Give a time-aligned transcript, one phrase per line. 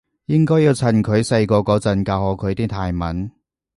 [0.25, 3.31] 應該要趁佢細個嗰陣教好佢啲泰文